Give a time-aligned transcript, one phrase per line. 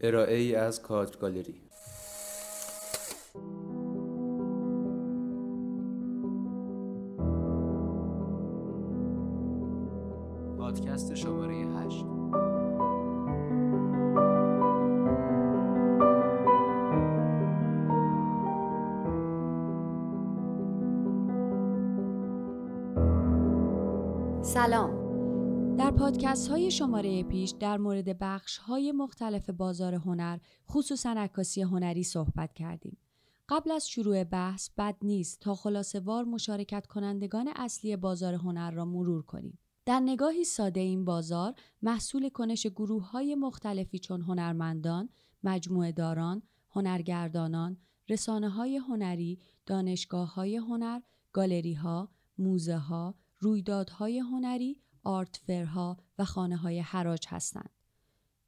[0.00, 1.54] ارائه ای از کادر گالری
[26.48, 30.38] های شماره پیش در مورد بخش های مختلف بازار هنر
[30.70, 32.96] خصوصا عکاسی هنری صحبت کردیم.
[33.48, 38.84] قبل از شروع بحث بد نیست تا خلاصه وار مشارکت کنندگان اصلی بازار هنر را
[38.84, 39.58] مرور کنیم.
[39.84, 45.08] در نگاهی ساده این بازار محصول کنش گروه های مختلفی چون هنرمندان،
[45.44, 47.76] مجموعه داران، هنرگردانان،
[48.08, 51.00] رسانه های هنری، دانشگاه های هنر،
[51.32, 57.70] گالری ها، موزه ها، رویدادهای هنری آرتفرها و خانه های حراج هستند.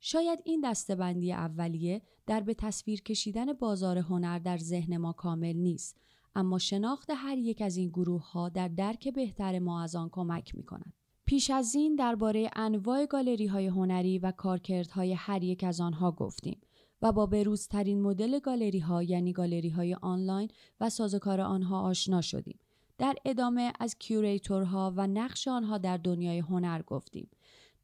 [0.01, 5.97] شاید این دستبندی اولیه در به تصویر کشیدن بازار هنر در ذهن ما کامل نیست
[6.35, 10.55] اما شناخت هر یک از این گروه ها در درک بهتر ما از آن کمک
[10.55, 10.93] می کند.
[11.25, 16.61] پیش از این درباره انواع گالری های هنری و کارکردهای هر یک از آنها گفتیم
[17.03, 20.51] و با بروزترین مدل گالری ها یعنی گالری های آنلاین
[20.81, 22.59] و سازوکار آنها آشنا شدیم
[22.99, 27.31] در ادامه از curator ها و نقش آنها در دنیای هنر گفتیم.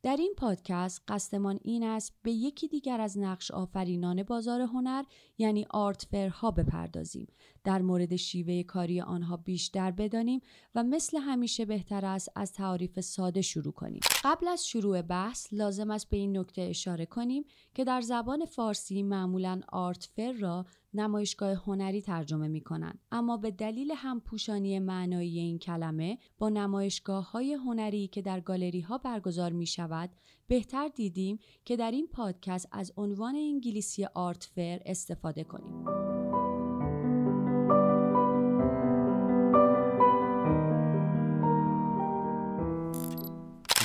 [0.02, 5.04] در این پادکست قصدمان این است به یکی دیگر از نقش آفرینان بازار هنر
[5.38, 7.26] یعنی art fair ها بپردازیم
[7.64, 10.40] در مورد شیوه کاری آنها بیشتر بدانیم
[10.74, 15.90] و مثل همیشه بهتر است از تعاریف ساده شروع کنیم قبل از شروع بحث لازم
[15.90, 21.52] است به این نکته اشاره کنیم که در زبان فارسی معمولا art fair را نمایشگاه
[21.52, 28.08] هنری ترجمه می کنند اما به دلیل همپوشانی معنایی این کلمه با نمایشگاه های هنری
[28.08, 30.10] که در گالری ها برگزار می شود
[30.46, 36.13] بهتر دیدیم که در این پادکست از عنوان انگلیسی آرت فر استفاده کنیم.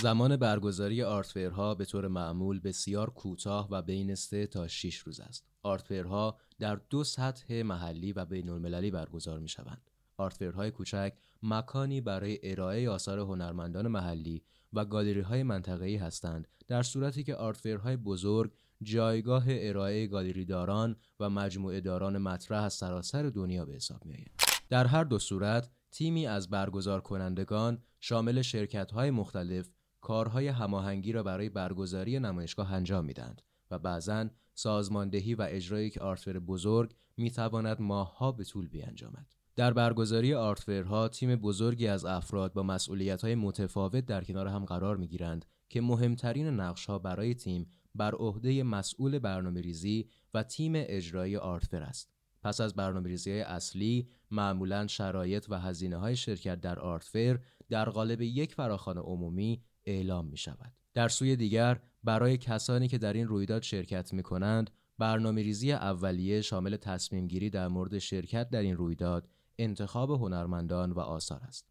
[0.02, 5.46] زمان برگزاری آرتفرها به طور معمول بسیار کوتاه و بین 3 تا 6 روز است.
[5.64, 9.92] آرتفرها در دو سطح محلی و بین المللی برگزار می شوند.
[10.18, 14.44] آرتفرهای کوچک مکانی برای ارائه آثار هنرمندان محلی
[14.74, 21.30] و گالری های منطقه‌ای هستند در صورتی که آرتفرهای بزرگ جایگاه ارائه گالری داران و
[21.30, 24.26] مجموعه داران مطرح از سراسر دنیا به حساب می
[24.70, 29.70] در هر دو صورت تیمی از برگزار کنندگان شامل شرکت های مختلف
[30.02, 36.40] کارهای هماهنگی را برای برگزاری نمایشگاه انجام می‌دهند و بعضا سازماندهی و اجرای یک آرتفر
[36.40, 39.36] بزرگ می‌تواند ماهها به طول بیانجامد.
[39.56, 45.46] در برگزاری آرتفرها تیم بزرگی از افراد با مسئولیت‌های متفاوت در کنار هم قرار می‌گیرند
[45.70, 52.12] که مهمترین نقش‌ها برای تیم بر عهده مسئول برنامه ریزی و تیم اجرایی آرتفر است.
[52.42, 57.40] پس از برنامه ریزی اصلی معمولا شرایط و هزینه های شرکت در آرتفر
[57.70, 60.74] در قالب یک فراخوان عمومی اعلام می شود.
[60.94, 66.42] در سوی دیگر برای کسانی که در این رویداد شرکت می کنند برنامه ریزی اولیه
[66.42, 71.66] شامل تصمیم گیری در مورد شرکت در این رویداد انتخاب هنرمندان و آثار است.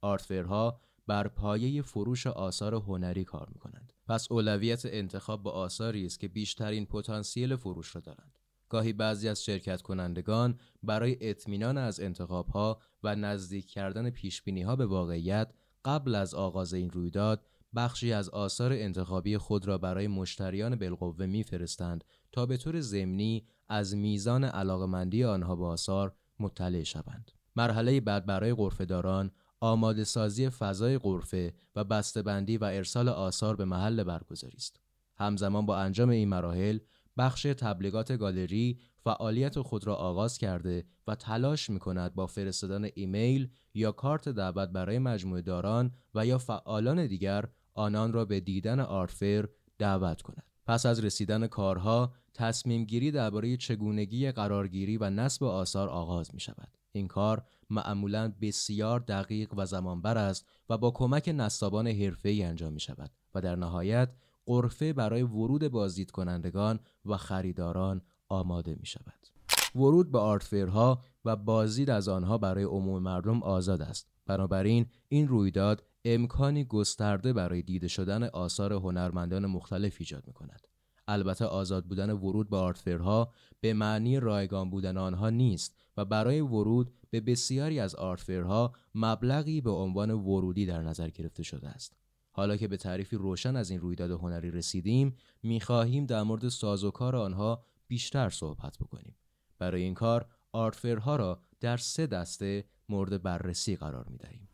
[0.00, 3.92] آرتفرها بر پایه فروش آثار هنری کار می کنند.
[4.08, 8.38] پس اولویت انتخاب با آثاری است که بیشترین پتانسیل فروش را دارند.
[8.68, 14.76] گاهی بعضی از شرکت کنندگان برای اطمینان از انتخاب ها و نزدیک کردن پیش ها
[14.76, 15.52] به واقعیت
[15.84, 17.46] قبل از آغاز این رویداد
[17.76, 23.96] بخشی از آثار انتخابی خود را برای مشتریان بالقوه میفرستند تا به طور ضمنی از
[23.96, 27.30] میزان علاقمندی آنها به آثار مطلع شوند.
[27.56, 29.30] مرحله بعد برای داران
[29.60, 34.80] آماده سازی فضای قرفه و بسته‌بندی و ارسال آثار به محل برگزاری است.
[35.16, 36.78] همزمان با انجام این مراحل
[37.18, 43.50] بخش تبلیغات گالری فعالیت خود را آغاز کرده و تلاش می کند با فرستادن ایمیل
[43.74, 49.48] یا کارت دعوت برای مجموعه داران و یا فعالان دیگر آنان را به دیدن آرتفر
[49.78, 50.44] دعوت کند.
[50.66, 56.68] پس از رسیدن کارها تصمیم گیری درباره چگونگی قرارگیری و نصب آثار آغاز می شود.
[56.92, 62.80] این کار معمولا بسیار دقیق و زمانبر است و با کمک نصابان حرفه‌ای انجام می
[62.80, 64.08] شود و در نهایت
[64.46, 69.26] قرفه برای ورود بازدید کنندگان و خریداران آماده می شود.
[69.74, 74.08] ورود به آرتفرها و بازدید از آنها برای عموم مردم آزاد است.
[74.26, 80.66] بنابراین این رویداد امکانی گسترده برای دیده شدن آثار هنرمندان مختلف ایجاد می کند.
[81.08, 86.92] البته آزاد بودن ورود به آرتفرها به معنی رایگان بودن آنها نیست و برای ورود
[87.10, 91.96] به بسیاری از آرتفرها مبلغی به عنوان ورودی در نظر گرفته شده است.
[92.30, 97.64] حالا که به تعریفی روشن از این رویداد هنری رسیدیم می‌خواهیم در مورد سازوکار آنها
[97.88, 99.16] بیشتر صحبت بکنیم
[99.58, 104.48] برای این کار آرتفرها را در سه دسته مورد بررسی قرار می دهیم.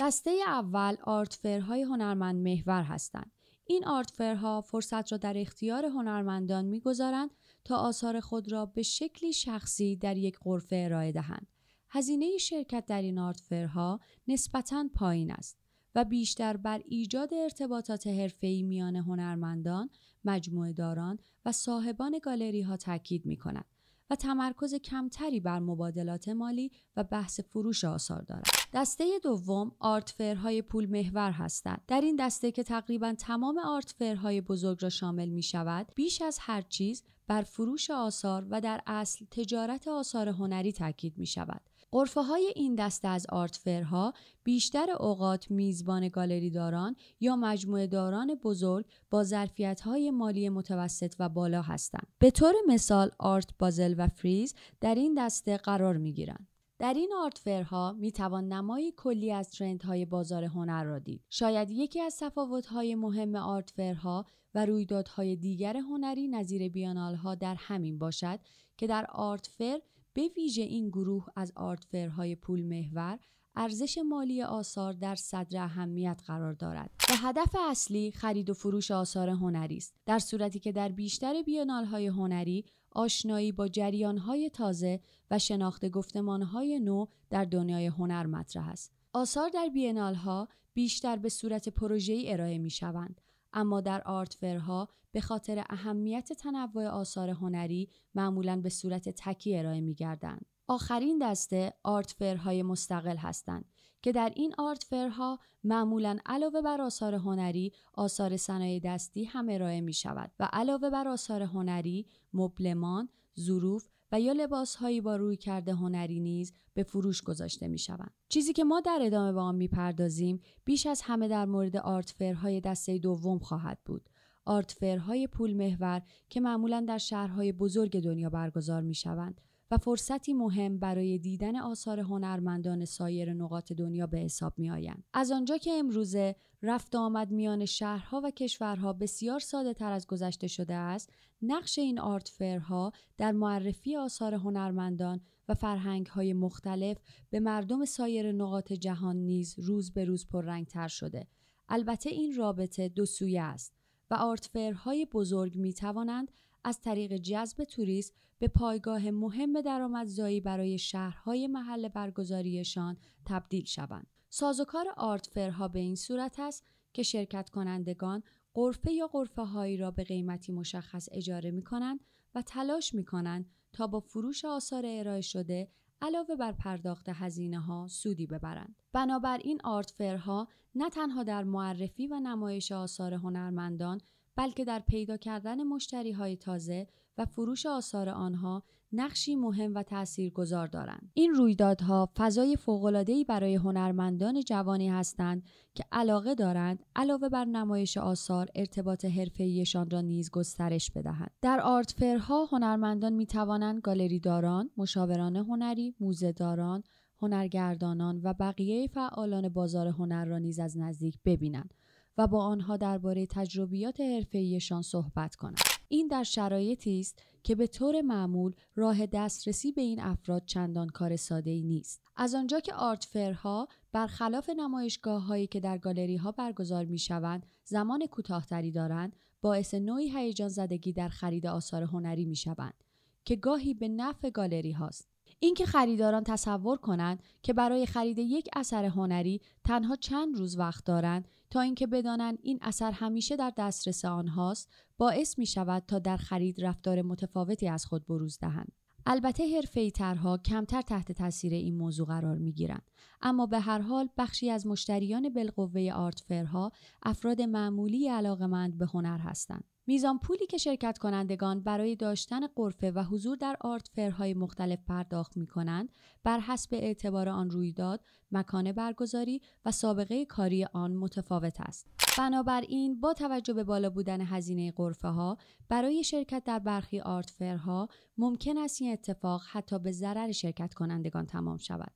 [0.00, 3.32] دسته اول آرتفرهای هنرمند محور هستند.
[3.66, 7.30] این آرتفرها فرصت را در اختیار هنرمندان می‌گذارند
[7.64, 11.46] تا آثار خود را به شکلی شخصی در یک قرفه ارائه دهند.
[11.90, 15.58] هزینه شرکت در این آرتفرها نسبتاً پایین است
[15.94, 19.90] و بیشتر بر ایجاد ارتباطات حرفه‌ای میان هنرمندان،
[20.24, 23.66] مجموعه داران و صاحبان گالری ها تاکید می کند
[24.10, 28.46] و تمرکز کمتری بر مبادلات مالی و بحث فروش آثار دارد.
[28.74, 30.14] دسته دوم آرت
[30.60, 31.80] پول محور هستند.
[31.88, 33.94] در این دسته که تقریبا تمام آرت
[34.40, 39.24] بزرگ را شامل می شود، بیش از هر چیز بر فروش آثار و در اصل
[39.30, 41.69] تجارت آثار هنری تاکید می شود.
[41.92, 44.14] قرفه های این دسته از آرتفرها
[44.44, 51.28] بیشتر اوقات میزبان گالری داران یا مجموعه داران بزرگ با ظرفیت های مالی متوسط و
[51.28, 52.06] بالا هستند.
[52.18, 56.46] به طور مثال آرت بازل و فریز در این دسته قرار می گیرند.
[56.78, 61.24] در این آرت فرها می توان نمایی کلی از های بازار هنر را دید.
[61.28, 62.22] شاید یکی از
[62.70, 68.40] های مهم آرت فرها و رویدادهای دیگر هنری نظیر بیانال ها در همین باشد
[68.76, 69.80] که در آرت فر
[70.12, 73.18] به ویژه این گروه از آرتفرهای پول محور
[73.54, 76.90] ارزش مالی آثار در صدر اهمیت قرار دارد.
[77.10, 79.94] و هدف اصلی خرید و فروش آثار هنری است.
[80.06, 87.06] در صورتی که در بیشتر بیانالهای هنری آشنایی با جریانهای تازه و شناخت گفتمانهای نو
[87.30, 88.92] در دنیای هنر مطرح است.
[89.12, 93.20] آثار در بینالها بیشتر به صورت پروژه‌ای ارائه می شوند
[93.52, 99.94] اما در آرتفرها به خاطر اهمیت تنوع آثار هنری معمولا به صورت تکی ارائه می
[99.94, 100.40] گردن.
[100.68, 103.64] آخرین دسته آرتفرهای مستقل هستند
[104.02, 109.92] که در این آرتفرها معمولا علاوه بر آثار هنری آثار صنایع دستی هم ارائه می
[109.92, 113.08] شود و علاوه بر آثار هنری مبلمان،
[113.40, 118.14] ظروف و یا لباس هایی با روی کرده هنری نیز به فروش گذاشته می شوند.
[118.28, 122.98] چیزی که ما در ادامه به آن می‌پردازیم بیش از همه در مورد آرتفرهای دسته
[122.98, 124.08] دوم خواهد بود.
[124.44, 129.40] آرتفرهای پول محور که معمولا در شهرهای بزرگ دنیا برگزار می شوند
[129.70, 135.04] و فرصتی مهم برای دیدن آثار هنرمندان سایر نقاط دنیا به حساب می آیند.
[135.12, 140.46] از آنجا که امروزه رفت آمد میان شهرها و کشورها بسیار ساده تر از گذشته
[140.46, 141.10] شده است،
[141.42, 146.98] نقش این آرت فرها در معرفی آثار هنرمندان و فرهنگ های مختلف
[147.30, 151.26] به مردم سایر نقاط جهان نیز روز به روز پررنگتر شده.
[151.68, 153.74] البته این رابطه دو سویه است
[154.10, 156.30] و آرت های بزرگ می توانند
[156.64, 164.06] از طریق جذب توریست به پایگاه مهم درآمدزایی برای شهرهای محل برگزاریشان تبدیل شوند.
[164.28, 168.22] سازوکار آرت فرها به این صورت است که شرکت کنندگان
[168.54, 172.00] قرفه یا قرفه هایی را به قیمتی مشخص اجاره می کنند
[172.34, 175.68] و تلاش می کنند تا با فروش آثار ارائه شده
[176.02, 178.76] علاوه بر پرداخت هزینه ها سودی ببرند.
[178.92, 184.00] بنابراین آرت فرها نه تنها در معرفی و نمایش آثار هنرمندان
[184.40, 186.86] بلکه در پیدا کردن مشتری های تازه
[187.18, 191.10] و فروش آثار آنها نقشی مهم و تاثیرگذار دارند.
[191.14, 195.42] این رویدادها فضای فوق‌العاده‌ای برای هنرمندان جوانی هستند
[195.74, 201.30] که علاقه دارند علاوه بر نمایش آثار ارتباط حرفه‌ایشان را نیز گسترش بدهند.
[201.42, 206.82] در آرت فرها هنرمندان می توانند گالری داران، مشاوران هنری، موزه داران،
[207.22, 211.74] هنرگردانان و بقیه فعالان بازار هنر را نیز از نزدیک ببینند
[212.20, 215.58] و با آنها درباره تجربیات حرفه‌ایشان صحبت کنند.
[215.88, 221.16] این در شرایطی است که به طور معمول راه دسترسی به این افراد چندان کار
[221.16, 222.00] ساده ای نیست.
[222.16, 227.46] از آنجا که آرت فرها برخلاف نمایشگاه هایی که در گالری ها برگزار می شوند
[227.64, 232.84] زمان کوتاهتری دارند باعث نوعی هیجان زدگی در خرید آثار هنری می شوند
[233.24, 235.09] که گاهی به نفع گالری هاست.
[235.42, 241.28] اینکه خریداران تصور کنند که برای خرید یک اثر هنری تنها چند روز وقت دارند
[241.50, 246.64] تا اینکه بدانند این اثر همیشه در دسترس آنهاست باعث می شود تا در خرید
[246.64, 248.72] رفتار متفاوتی از خود بروز دهند.
[249.06, 252.90] البته حرفه‌ای ترها کمتر تحت تاثیر این موضوع قرار می گیرند.
[253.22, 259.18] اما به هر حال بخشی از مشتریان بالقوه آرت فرها افراد معمولی علاقمند به هنر
[259.18, 259.64] هستند.
[259.86, 265.36] میزان پولی که شرکت کنندگان برای داشتن قرفه و حضور در آرت فرهای مختلف پرداخت
[265.36, 265.92] می کنند
[266.24, 271.86] بر حسب اعتبار آن رویداد، مکان برگزاری و سابقه کاری آن متفاوت است.
[272.18, 275.36] بنابراین با توجه به بالا بودن هزینه قرفه ها
[275.68, 281.26] برای شرکت در برخی آرت فرها ممکن است این اتفاق حتی به ضرر شرکت کنندگان
[281.26, 281.92] تمام شود.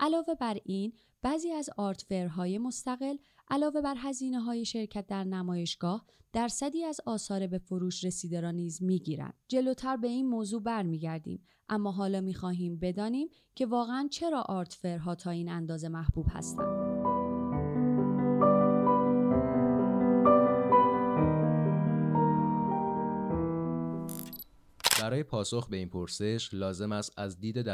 [0.00, 3.16] علاوه بر این بعضی از آرت فرهای مستقل
[3.48, 8.82] علاوه بر هزینه های شرکت در نمایشگاه درصدی از آثار به فروش رسیده را نیز
[8.82, 9.34] می‌گیرند.
[9.48, 11.46] جلوتر به این موضوع برمیگردیم.
[11.68, 16.93] اما حالا می‌خواهیم بدانیم که واقعا چرا آرت فرها تا این اندازه محبوب هستند.
[25.04, 27.68] برای پاسخ به این پرسش لازم است از دید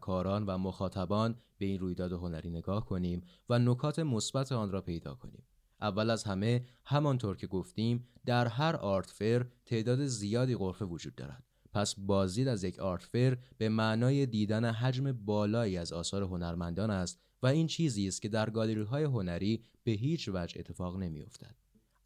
[0.00, 5.14] کاران و مخاطبان به این رویداد هنری نگاه کنیم و نکات مثبت آن را پیدا
[5.14, 5.42] کنیم.
[5.80, 11.42] اول از همه همانطور که گفتیم در هر آرت فر تعداد زیادی غرفه وجود دارد.
[11.72, 17.20] پس بازدید از یک آرت فر به معنای دیدن حجم بالایی از آثار هنرمندان است
[17.42, 21.54] و این چیزی است که در گالری های هنری به هیچ وجه اتفاق نمیافتد.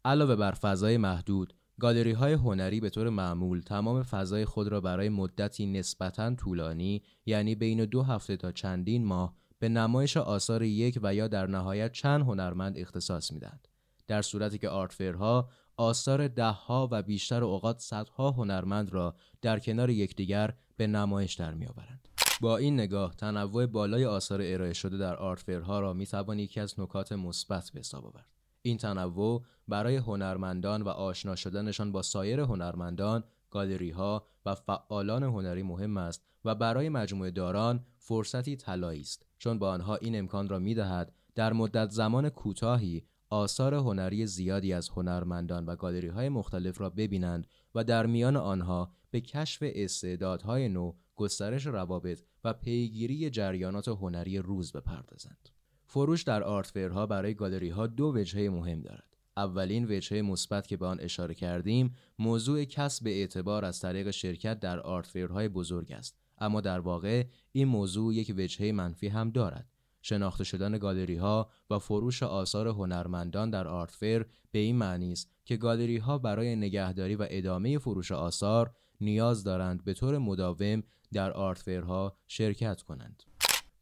[0.05, 5.09] علاوه بر فضای محدود گالری های هنری به طور معمول تمام فضای خود را برای
[5.09, 11.15] مدتی نسبتا طولانی یعنی بین دو هفته تا چندین ماه به نمایش آثار یک و
[11.15, 13.67] یا در نهایت چند هنرمند اختصاص می‌دهند.
[14.07, 20.53] در صورتی که آرتفرها آثار دهها و بیشتر اوقات صدها هنرمند را در کنار یکدیگر
[20.77, 22.07] به نمایش در میآورند.
[22.41, 26.79] با این نگاه تنوع بالای آثار ارائه شده در آرتفرها را می توان یکی از
[26.79, 28.29] نکات مثبت به حساب آورد.
[28.61, 35.63] این تنوع برای هنرمندان و آشنا شدنشان با سایر هنرمندان، گالری ها و فعالان هنری
[35.63, 40.59] مهم است و برای مجموعه داران فرصتی طلایی است چون با آنها این امکان را
[40.59, 46.81] می دهد در مدت زمان کوتاهی آثار هنری زیادی از هنرمندان و گالری های مختلف
[46.81, 53.87] را ببینند و در میان آنها به کشف استعدادهای نو، گسترش روابط و پیگیری جریانات
[53.87, 55.49] هنری روز بپردازند.
[55.85, 59.16] فروش در آرتفرها برای گالری ها دو وجهه مهم دارد.
[59.37, 64.79] اولین وجهه مثبت که به آن اشاره کردیم موضوع کسب اعتبار از طریق شرکت در
[64.79, 69.69] آرتفرهای بزرگ است اما در واقع این موضوع یک وجهه منفی هم دارد
[70.01, 75.57] شناخته شدن گالری ها و فروش آثار هنرمندان در آرتفر به این معنی است که
[75.57, 82.17] گالری ها برای نگهداری و ادامه فروش آثار نیاز دارند به طور مداوم در آرتفرها
[82.27, 83.23] شرکت کنند.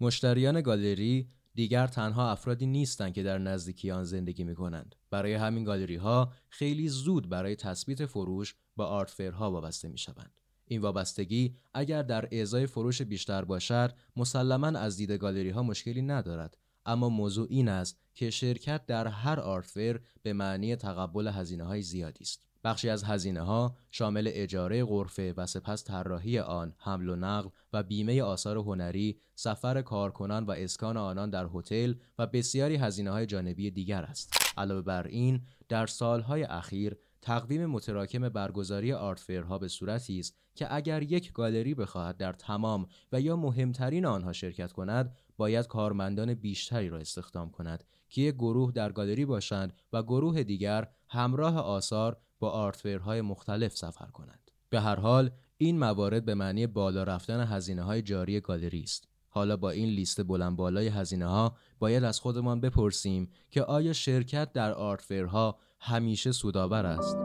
[0.01, 4.95] مشتریان گالری دیگر تنها افرادی نیستند که در نزدیکی آن زندگی می کنند.
[5.09, 10.33] برای همین گالری ها خیلی زود برای تثبیت فروش با آرتفرها وابسته می شوند.
[10.67, 16.57] این وابستگی اگر در اعضای فروش بیشتر باشد مسلما از دید گالری ها مشکلی ندارد
[16.85, 22.23] اما موضوع این است که شرکت در هر آرتفر به معنی تقبل هزینه های زیادی
[22.23, 27.49] است بخشی از هزینه ها شامل اجاره غرفه و سپس طراحی آن، حمل و نقل
[27.73, 33.25] و بیمه آثار هنری، سفر کارکنان و اسکان آنان در هتل و بسیاری هزینه های
[33.25, 34.33] جانبی دیگر است.
[34.57, 41.03] علاوه بر این، در سالهای اخیر تقویم متراکم برگزاری آرتفرها به صورتی است که اگر
[41.03, 46.97] یک گالری بخواهد در تمام و یا مهمترین آنها شرکت کند باید کارمندان بیشتری را
[46.97, 53.21] استخدام کند که یک گروه در گالری باشند و گروه دیگر همراه آثار با آرتفرهای
[53.21, 54.51] مختلف سفر کنند.
[54.69, 59.07] به هر حال این موارد به معنی بالا رفتن هزینه های جاری گالری است.
[59.29, 64.53] حالا با این لیست بلند بالای هزینه ها باید از خودمان بپرسیم که آیا شرکت
[64.53, 67.17] در آرتفرها همیشه سودآور است؟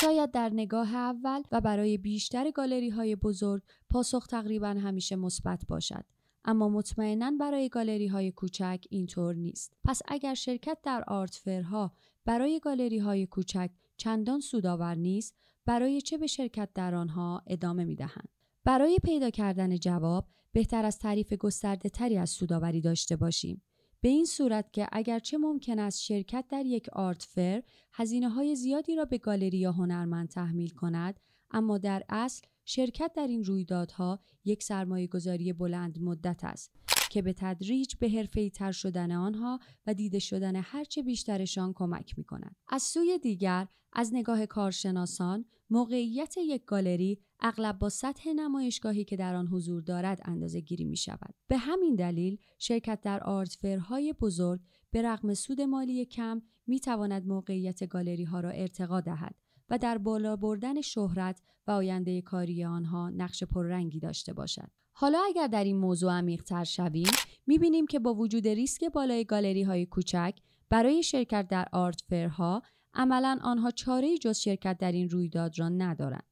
[0.00, 6.04] شاید در نگاه اول و برای بیشتر گالری های بزرگ پاسخ تقریبا همیشه مثبت باشد
[6.44, 9.76] اما مطمئنا برای گالری های کوچک اینطور نیست.
[9.84, 11.92] پس اگر شرکت در آرتفرها
[12.24, 17.96] برای گالری های کوچک چندان سودآور نیست، برای چه به شرکت در آنها ادامه می
[17.96, 18.28] دهند؟
[18.64, 23.62] برای پیدا کردن جواب بهتر از تعریف گسترده تری از سوداوری داشته باشیم.
[24.00, 28.96] به این صورت که اگرچه ممکن است شرکت در یک آرت فر هزینه های زیادی
[28.96, 31.20] را به گالری یا هنرمند تحمیل کند
[31.50, 36.76] اما در اصل شرکت در این رویدادها یک سرمایه گذاری بلند مدت است
[37.10, 42.24] که به تدریج به حرفه تر شدن آنها و دیده شدن هرچه بیشترشان کمک می
[42.24, 42.56] کند.
[42.68, 49.34] از سوی دیگر از نگاه کارشناسان موقعیت یک گالری اغلب با سطح نمایشگاهی که در
[49.34, 51.34] آن حضور دارد اندازه گیری می شود.
[51.48, 57.86] به همین دلیل شرکت در آرتفرهای بزرگ به رغم سود مالی کم می تواند موقعیت
[57.86, 59.34] گالری ها را ارتقا دهد
[59.70, 64.70] و در بالا بردن شهرت و آینده کاری آنها نقش پررنگی داشته باشد.
[64.92, 67.12] حالا اگر در این موضوع عمیقتر شویم
[67.46, 70.38] می‌بینیم که با وجود ریسک بالای گالری های کوچک
[70.70, 72.62] برای شرکت در آرت فرها
[72.94, 76.24] عملا آنها چاره جز شرکت در این رویداد را ندارند.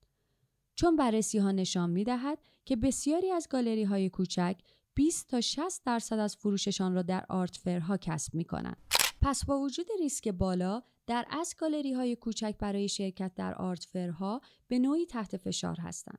[0.74, 4.56] چون بررسی ها نشان می دهد که بسیاری از گالری های کوچک
[4.94, 8.87] 20 تا 60 درصد از فروششان را در آرت فرها کسب می کنند.
[9.22, 14.40] پس با وجود ریسک بالا در از گالری های کوچک برای شرکت در آرت فرها
[14.68, 16.18] به نوعی تحت فشار هستند.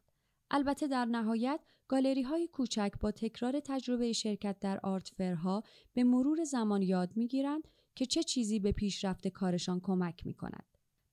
[0.51, 5.63] البته در نهایت گالری های کوچک با تکرار تجربه شرکت در آرت فرها
[5.93, 10.65] به مرور زمان یاد می‌گیرند که چه چیزی به پیشرفت کارشان کمک می کند.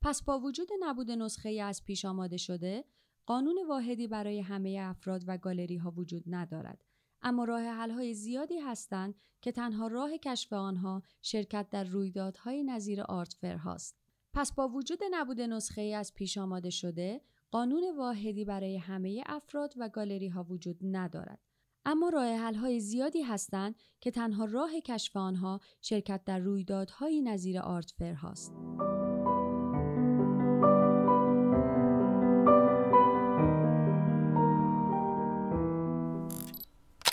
[0.03, 2.85] پس با وجود نبود نسخه ای از پیش آماده شده،
[3.27, 6.85] قانون واحدی برای همه افراد و گالری ها وجود ندارد.
[7.27, 13.03] اما راه حل های زیادی هستند که تنها راه کشف آنها شرکت در رویدادهای نظیر
[13.03, 13.97] آرت هاست.
[14.33, 19.75] پس با وجود نبود نسخه ای از پیش آماده شده، قانون واحدی برای همه افراد
[19.77, 21.39] و گالری ها وجود ندارد.
[21.85, 27.59] اما راه حل های زیادی هستند که تنها راه کشف آنها شرکت در رویدادهای نظیر
[27.59, 28.53] آرت هاست.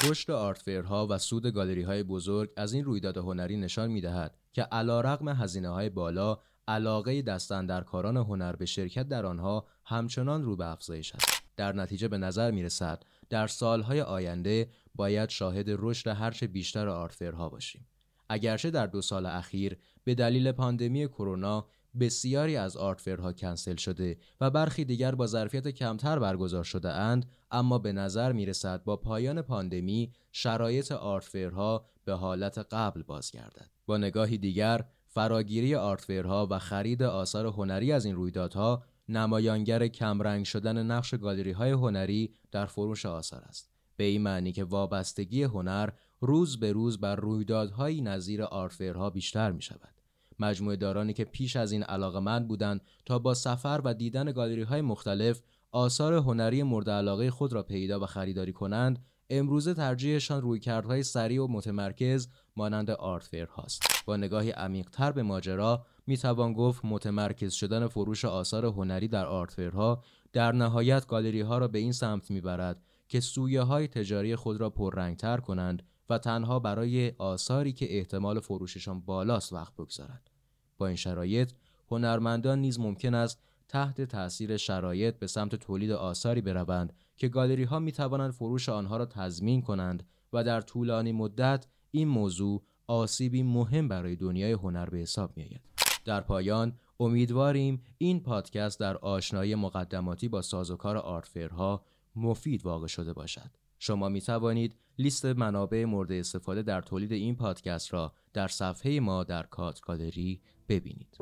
[0.09, 4.61] رشد آرتفیرها و سود گالری های بزرگ از این رویداد هنری نشان می دهد که
[4.61, 10.65] علا رقم هزینه های بالا علاقه دستندرکاران هنر به شرکت در آنها همچنان رو به
[10.71, 11.43] افزایش است.
[11.57, 17.49] در نتیجه به نظر می رسد در سالهای آینده باید شاهد رشد هرچه بیشتر آرتفیرها
[17.49, 17.87] باشیم.
[18.29, 21.67] اگرچه در دو سال اخیر به دلیل پاندمی کرونا
[21.99, 27.79] بسیاری از آرتفرها کنسل شده و برخی دیگر با ظرفیت کمتر برگزار شده اند اما
[27.79, 33.69] به نظر می رسد با پایان پاندمی شرایط آرتفرها به حالت قبل بازگردد.
[33.85, 40.85] با نگاهی دیگر فراگیری آرتفرها و خرید آثار هنری از این رویدادها نمایانگر کمرنگ شدن
[40.85, 43.69] نقش گالری های هنری در فروش آثار است.
[43.97, 45.89] به این معنی که وابستگی هنر
[46.21, 50.02] روز به روز بر رویدادهایی نظیر آرتفرها بیشتر می شود
[50.39, 54.81] مجموعه دارانی که پیش از این علاقمند بودند تا با سفر و دیدن گالری های
[54.81, 61.43] مختلف آثار هنری مورد علاقه خود را پیدا و خریداری کنند امروزه ترجیحشان رویکردهای سریع
[61.43, 67.87] و متمرکز مانند آرت فیر هاست با نگاهی عمیقتر به ماجرا می‌توان گفت متمرکز شدن
[67.87, 72.83] فروش آثار هنری در آرت ها در نهایت گالری ها را به این سمت می‌برد
[73.07, 79.01] که سویه های تجاری خود را پررنگتر کنند و تنها برای آثاری که احتمال فروششان
[79.01, 80.29] بالاست وقت بگذارند
[80.77, 81.51] با این شرایط
[81.91, 87.79] هنرمندان نیز ممکن است تحت تاثیر شرایط به سمت تولید آثاری بروند که گالری ها
[87.79, 93.87] می توانند فروش آنها را تضمین کنند و در طولانی مدت این موضوع آسیبی مهم
[93.87, 95.61] برای دنیای هنر به حساب می آید.
[96.05, 103.49] در پایان امیدواریم این پادکست در آشنایی مقدماتی با سازوکار آرتفرها مفید واقع شده باشد.
[103.85, 109.23] شما می توانید لیست منابع مورد استفاده در تولید این پادکست را در صفحه ما
[109.23, 111.17] در کات گالری ببینید.